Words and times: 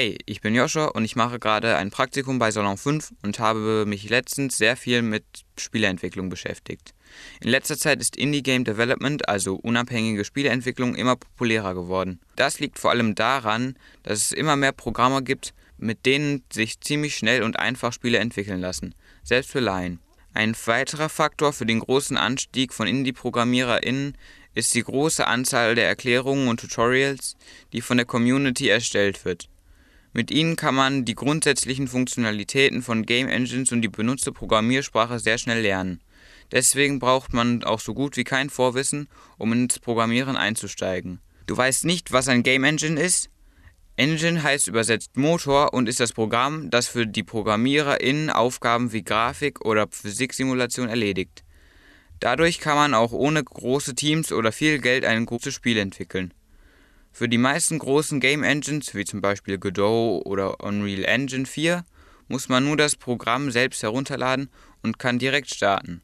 Hey, 0.00 0.16
ich 0.26 0.40
bin 0.40 0.54
Joshua 0.54 0.84
und 0.84 1.04
ich 1.04 1.16
mache 1.16 1.40
gerade 1.40 1.74
ein 1.76 1.90
Praktikum 1.90 2.38
bei 2.38 2.52
Salon 2.52 2.76
5 2.76 3.14
und 3.24 3.40
habe 3.40 3.84
mich 3.84 4.08
letztens 4.08 4.56
sehr 4.56 4.76
viel 4.76 5.02
mit 5.02 5.24
Spieleentwicklung 5.58 6.28
beschäftigt. 6.28 6.94
In 7.40 7.50
letzter 7.50 7.76
Zeit 7.76 8.00
ist 8.00 8.14
Indie 8.14 8.44
Game 8.44 8.62
Development, 8.62 9.28
also 9.28 9.56
unabhängige 9.56 10.24
Spieleentwicklung, 10.24 10.94
immer 10.94 11.16
populärer 11.16 11.74
geworden. 11.74 12.20
Das 12.36 12.60
liegt 12.60 12.78
vor 12.78 12.92
allem 12.92 13.16
daran, 13.16 13.76
dass 14.04 14.20
es 14.20 14.30
immer 14.30 14.54
mehr 14.54 14.70
Programme 14.70 15.24
gibt, 15.24 15.52
mit 15.78 16.06
denen 16.06 16.44
sich 16.52 16.78
ziemlich 16.78 17.16
schnell 17.16 17.42
und 17.42 17.58
einfach 17.58 17.92
Spiele 17.92 18.18
entwickeln 18.18 18.60
lassen, 18.60 18.94
selbst 19.24 19.50
für 19.50 19.58
Laien. 19.58 19.98
Ein 20.32 20.54
weiterer 20.66 21.08
Faktor 21.08 21.52
für 21.52 21.66
den 21.66 21.80
großen 21.80 22.16
Anstieg 22.16 22.72
von 22.72 22.86
Indie-ProgrammiererInnen 22.86 24.16
ist 24.54 24.76
die 24.76 24.84
große 24.84 25.26
Anzahl 25.26 25.74
der 25.74 25.88
Erklärungen 25.88 26.46
und 26.46 26.60
Tutorials, 26.60 27.36
die 27.72 27.80
von 27.80 27.96
der 27.96 28.06
Community 28.06 28.68
erstellt 28.68 29.24
wird. 29.24 29.48
Mit 30.18 30.32
ihnen 30.32 30.56
kann 30.56 30.74
man 30.74 31.04
die 31.04 31.14
grundsätzlichen 31.14 31.86
Funktionalitäten 31.86 32.82
von 32.82 33.06
Game 33.06 33.28
Engines 33.28 33.70
und 33.70 33.82
die 33.82 33.88
benutzte 33.88 34.32
Programmiersprache 34.32 35.20
sehr 35.20 35.38
schnell 35.38 35.60
lernen. 35.60 36.00
Deswegen 36.50 36.98
braucht 36.98 37.32
man 37.32 37.62
auch 37.62 37.78
so 37.78 37.94
gut 37.94 38.16
wie 38.16 38.24
kein 38.24 38.50
Vorwissen, 38.50 39.06
um 39.36 39.52
ins 39.52 39.78
Programmieren 39.78 40.36
einzusteigen. 40.36 41.20
Du 41.46 41.56
weißt 41.56 41.84
nicht, 41.84 42.10
was 42.10 42.26
ein 42.26 42.42
Game 42.42 42.64
Engine 42.64 43.00
ist? 43.00 43.30
Engine 43.94 44.42
heißt 44.42 44.66
übersetzt 44.66 45.16
Motor 45.16 45.72
und 45.72 45.88
ist 45.88 46.00
das 46.00 46.12
Programm, 46.12 46.68
das 46.68 46.88
für 46.88 47.06
die 47.06 47.22
ProgrammiererInnen 47.22 48.30
Aufgaben 48.30 48.92
wie 48.92 49.04
Grafik 49.04 49.64
oder 49.64 49.86
Physiksimulation 49.88 50.88
erledigt. 50.88 51.44
Dadurch 52.18 52.58
kann 52.58 52.74
man 52.74 52.92
auch 52.92 53.12
ohne 53.12 53.44
große 53.44 53.94
Teams 53.94 54.32
oder 54.32 54.50
viel 54.50 54.80
Geld 54.80 55.04
ein 55.04 55.26
gutes 55.26 55.54
Spiel 55.54 55.78
entwickeln. 55.78 56.34
Für 57.18 57.28
die 57.28 57.36
meisten 57.36 57.80
großen 57.80 58.20
Game 58.20 58.44
Engines, 58.44 58.94
wie 58.94 59.04
zum 59.04 59.20
Beispiel 59.20 59.58
Godot 59.58 60.24
oder 60.24 60.62
Unreal 60.62 61.04
Engine 61.04 61.46
4, 61.46 61.84
muss 62.28 62.48
man 62.48 62.64
nur 62.64 62.76
das 62.76 62.94
Programm 62.94 63.50
selbst 63.50 63.82
herunterladen 63.82 64.50
und 64.84 65.00
kann 65.00 65.18
direkt 65.18 65.52
starten. 65.52 66.00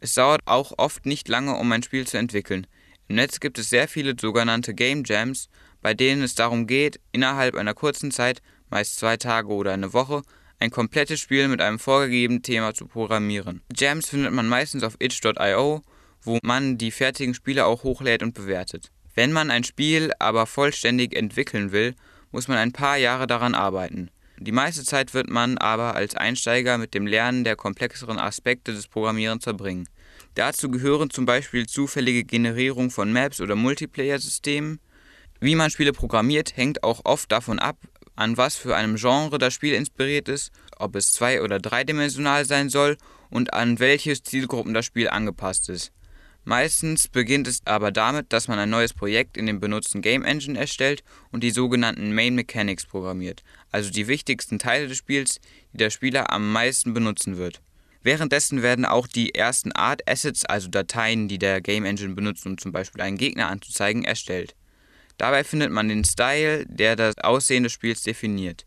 Es 0.00 0.12
dauert 0.12 0.42
auch 0.44 0.74
oft 0.76 1.06
nicht 1.06 1.28
lange, 1.28 1.56
um 1.56 1.72
ein 1.72 1.82
Spiel 1.82 2.06
zu 2.06 2.18
entwickeln. 2.18 2.66
Im 3.08 3.16
Netz 3.16 3.40
gibt 3.40 3.58
es 3.58 3.70
sehr 3.70 3.88
viele 3.88 4.14
sogenannte 4.20 4.74
Game 4.74 5.02
Jams, 5.06 5.48
bei 5.80 5.94
denen 5.94 6.22
es 6.22 6.34
darum 6.34 6.66
geht, 6.66 7.00
innerhalb 7.10 7.54
einer 7.54 7.72
kurzen 7.72 8.10
Zeit, 8.10 8.42
meist 8.68 8.96
zwei 8.96 9.16
Tage 9.16 9.48
oder 9.48 9.72
eine 9.72 9.94
Woche, 9.94 10.20
ein 10.58 10.70
komplettes 10.70 11.20
Spiel 11.20 11.48
mit 11.48 11.62
einem 11.62 11.78
vorgegebenen 11.78 12.42
Thema 12.42 12.74
zu 12.74 12.86
programmieren. 12.86 13.62
Jams 13.74 14.10
findet 14.10 14.34
man 14.34 14.46
meistens 14.46 14.82
auf 14.82 14.96
itch.io, 14.98 15.80
wo 16.20 16.38
man 16.42 16.76
die 16.76 16.90
fertigen 16.90 17.32
Spiele 17.32 17.64
auch 17.64 17.82
hochlädt 17.82 18.22
und 18.22 18.34
bewertet. 18.34 18.92
Wenn 19.14 19.32
man 19.32 19.50
ein 19.50 19.64
Spiel 19.64 20.12
aber 20.18 20.46
vollständig 20.46 21.16
entwickeln 21.16 21.72
will, 21.72 21.94
muss 22.30 22.48
man 22.48 22.58
ein 22.58 22.72
paar 22.72 22.96
Jahre 22.96 23.26
daran 23.26 23.54
arbeiten. 23.54 24.10
Die 24.38 24.52
meiste 24.52 24.84
Zeit 24.84 25.12
wird 25.12 25.28
man 25.28 25.58
aber 25.58 25.94
als 25.96 26.14
Einsteiger 26.14 26.78
mit 26.78 26.94
dem 26.94 27.06
Lernen 27.06 27.44
der 27.44 27.56
komplexeren 27.56 28.18
Aspekte 28.18 28.72
des 28.72 28.88
Programmierens 28.88 29.44
verbringen. 29.44 29.86
Dazu 30.34 30.70
gehören 30.70 31.10
zum 31.10 31.26
Beispiel 31.26 31.66
zufällige 31.66 32.24
Generierung 32.24 32.90
von 32.90 33.12
Maps 33.12 33.40
oder 33.40 33.56
Multiplayer-Systemen. 33.56 34.80
Wie 35.40 35.54
man 35.54 35.70
Spiele 35.70 35.92
programmiert, 35.92 36.56
hängt 36.56 36.84
auch 36.84 37.02
oft 37.04 37.30
davon 37.30 37.58
ab, 37.58 37.76
an 38.16 38.36
was 38.36 38.56
für 38.56 38.76
einem 38.76 38.96
Genre 38.96 39.38
das 39.38 39.52
Spiel 39.52 39.74
inspiriert 39.74 40.28
ist, 40.28 40.52
ob 40.78 40.96
es 40.96 41.12
zwei- 41.12 41.42
oder 41.42 41.58
dreidimensional 41.58 42.44
sein 42.44 42.68
soll 42.68 42.96
und 43.28 43.52
an 43.52 43.78
welche 43.78 44.22
Zielgruppen 44.22 44.72
das 44.72 44.86
Spiel 44.86 45.08
angepasst 45.08 45.68
ist. 45.68 45.92
Meistens 46.44 47.06
beginnt 47.06 47.46
es 47.46 47.60
aber 47.66 47.92
damit, 47.92 48.32
dass 48.32 48.48
man 48.48 48.58
ein 48.58 48.70
neues 48.70 48.94
Projekt 48.94 49.36
in 49.36 49.46
dem 49.46 49.60
benutzten 49.60 50.00
Game 50.00 50.24
Engine 50.24 50.58
erstellt 50.58 51.04
und 51.30 51.44
die 51.44 51.50
sogenannten 51.50 52.14
Main 52.14 52.34
Mechanics 52.34 52.86
programmiert, 52.86 53.42
also 53.70 53.90
die 53.90 54.08
wichtigsten 54.08 54.58
Teile 54.58 54.88
des 54.88 54.96
Spiels, 54.96 55.40
die 55.72 55.78
der 55.78 55.90
Spieler 55.90 56.32
am 56.32 56.50
meisten 56.50 56.94
benutzen 56.94 57.36
wird. 57.36 57.60
Währenddessen 58.02 58.62
werden 58.62 58.86
auch 58.86 59.06
die 59.06 59.34
ersten 59.34 59.72
Art 59.72 60.08
Assets, 60.08 60.46
also 60.46 60.68
Dateien, 60.68 61.28
die 61.28 61.38
der 61.38 61.60
Game 61.60 61.84
Engine 61.84 62.14
benutzt, 62.14 62.46
um 62.46 62.56
zum 62.56 62.72
Beispiel 62.72 63.02
einen 63.02 63.18
Gegner 63.18 63.48
anzuzeigen, 63.48 64.04
erstellt. 64.04 64.54
Dabei 65.18 65.44
findet 65.44 65.70
man 65.70 65.88
den 65.88 66.04
Style, 66.04 66.64
der 66.66 66.96
das 66.96 67.18
Aussehen 67.18 67.64
des 67.64 67.72
Spiels 67.72 68.02
definiert. 68.02 68.64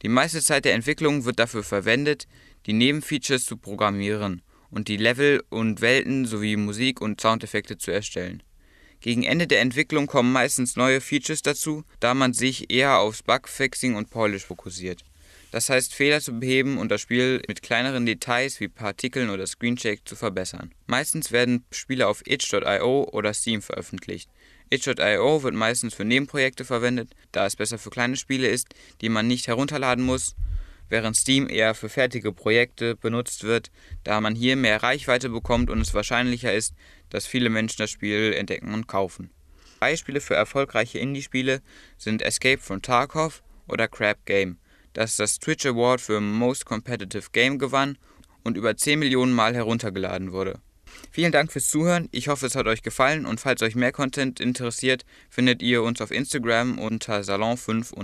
Die 0.00 0.08
meiste 0.08 0.40
Zeit 0.40 0.64
der 0.64 0.72
Entwicklung 0.72 1.26
wird 1.26 1.38
dafür 1.38 1.62
verwendet, 1.62 2.26
die 2.64 2.72
Nebenfeatures 2.72 3.44
zu 3.44 3.58
programmieren 3.58 4.40
und 4.72 4.88
die 4.88 4.96
Level 4.96 5.44
und 5.50 5.80
Welten 5.80 6.24
sowie 6.24 6.56
Musik 6.56 7.00
und 7.00 7.20
Soundeffekte 7.20 7.78
zu 7.78 7.92
erstellen. 7.92 8.42
Gegen 9.00 9.22
Ende 9.22 9.46
der 9.46 9.60
Entwicklung 9.60 10.06
kommen 10.06 10.32
meistens 10.32 10.76
neue 10.76 11.00
Features 11.00 11.42
dazu, 11.42 11.84
da 12.00 12.14
man 12.14 12.32
sich 12.32 12.72
eher 12.72 12.98
aufs 12.98 13.22
Bugfixing 13.22 13.94
und 13.94 14.10
Polish 14.10 14.44
fokussiert. 14.44 15.04
Das 15.50 15.68
heißt, 15.68 15.92
Fehler 15.92 16.20
zu 16.20 16.38
beheben 16.38 16.78
und 16.78 16.90
das 16.90 17.02
Spiel 17.02 17.42
mit 17.46 17.62
kleineren 17.62 18.06
Details 18.06 18.58
wie 18.60 18.68
Partikeln 18.68 19.28
oder 19.28 19.46
Screenshake 19.46 20.04
zu 20.04 20.16
verbessern. 20.16 20.72
Meistens 20.86 21.30
werden 21.30 21.64
Spiele 21.70 22.08
auf 22.08 22.22
itch.io 22.26 23.08
oder 23.12 23.34
Steam 23.34 23.60
veröffentlicht. 23.60 24.30
itch.io 24.70 25.42
wird 25.42 25.54
meistens 25.54 25.92
für 25.92 26.06
Nebenprojekte 26.06 26.64
verwendet, 26.64 27.10
da 27.32 27.44
es 27.44 27.56
besser 27.56 27.76
für 27.76 27.90
kleine 27.90 28.16
Spiele 28.16 28.48
ist, 28.48 28.68
die 29.02 29.10
man 29.10 29.26
nicht 29.26 29.46
herunterladen 29.46 30.04
muss 30.04 30.34
während 30.92 31.16
Steam 31.16 31.48
eher 31.48 31.74
für 31.74 31.88
fertige 31.88 32.32
Projekte 32.32 32.96
benutzt 32.96 33.44
wird, 33.44 33.70
da 34.04 34.20
man 34.20 34.34
hier 34.34 34.56
mehr 34.56 34.82
Reichweite 34.82 35.30
bekommt 35.30 35.70
und 35.70 35.80
es 35.80 35.94
wahrscheinlicher 35.94 36.52
ist, 36.52 36.74
dass 37.08 37.26
viele 37.26 37.48
Menschen 37.48 37.78
das 37.78 37.90
Spiel 37.90 38.34
entdecken 38.34 38.74
und 38.74 38.88
kaufen. 38.88 39.30
Beispiele 39.80 40.20
für 40.20 40.34
erfolgreiche 40.34 40.98
Indie-Spiele 40.98 41.62
sind 41.96 42.20
Escape 42.20 42.60
from 42.60 42.82
Tarkov 42.82 43.42
oder 43.66 43.88
Crab 43.88 44.18
Game, 44.26 44.58
das 44.92 45.16
das 45.16 45.38
Twitch 45.38 45.64
Award 45.64 46.02
für 46.02 46.20
Most 46.20 46.66
Competitive 46.66 47.30
Game 47.32 47.58
gewann 47.58 47.96
und 48.44 48.58
über 48.58 48.76
10 48.76 48.98
Millionen 48.98 49.32
Mal 49.32 49.54
heruntergeladen 49.54 50.32
wurde. 50.32 50.60
Vielen 51.10 51.32
Dank 51.32 51.52
fürs 51.52 51.68
Zuhören, 51.68 52.10
ich 52.12 52.28
hoffe 52.28 52.44
es 52.44 52.54
hat 52.54 52.66
euch 52.66 52.82
gefallen 52.82 53.24
und 53.24 53.40
falls 53.40 53.62
euch 53.62 53.76
mehr 53.76 53.92
Content 53.92 54.40
interessiert, 54.40 55.06
findet 55.30 55.62
ihr 55.62 55.82
uns 55.82 56.02
auf 56.02 56.10
Instagram 56.10 56.78
unter 56.78 57.20
Salon5 57.20 57.94